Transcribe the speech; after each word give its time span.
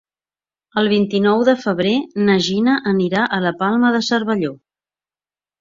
El 0.81 0.87
vint-i-nou 0.93 1.43
de 1.49 1.53
febrer 1.65 1.93
na 2.29 2.37
Gina 2.47 2.79
anirà 2.95 3.29
a 3.39 3.39
la 3.47 3.55
Palma 3.63 3.93
de 3.97 4.03
Cervelló. 4.11 4.55